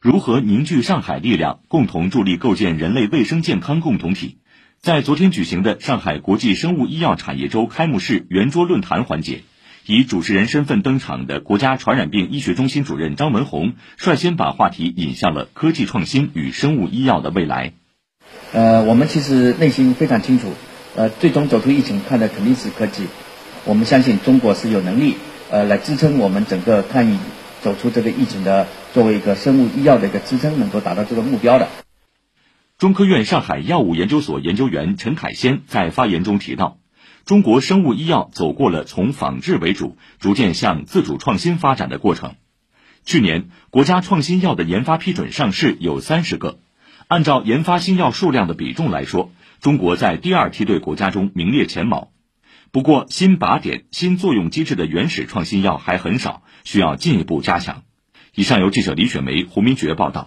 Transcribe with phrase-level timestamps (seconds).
[0.00, 4.38] 如何凝聚上海力量，共同助力构建人类卫生健康共同体？
[4.80, 9.42] 在昨天举行的上海国际生物医药产业周开幕式圆桌论坛环节，
[9.86, 17.72] 以主持人身份登场的国家传染病医学中心主任张文宏率先把话题引向了科技创新与生物医药的未来。
[18.52, 20.52] 呃，我们其实内心非常清楚，
[20.94, 23.08] 呃，最终走出疫情，看的肯定是科技。
[23.64, 25.16] 我们相信中国是有能力，
[25.50, 27.18] 呃，来支撑我们整个抗疫
[27.62, 31.68] 走出这个疫情的，作为一个生物医药的一个支撑，能够达到这个目标的。
[32.78, 36.78] 中科院上海药物研究所研究员陈凯先在发言中提到，
[37.24, 42.36] 中国生物医药走过了从仿制为主，逐渐向自主创新发展的过程。
[43.04, 46.60] 去年，国家创新药的研发批准上市有三十个，
[47.08, 52.10] 按照研发新药数量的比重来说，中国在第二梯队国家中名列前茅。
[52.70, 57.82] 不过，新靶点、新作用机制的原始创新药还很少，需要进一步加强。
[58.34, 60.26] 以上由记者李雪梅、胡明珏报道。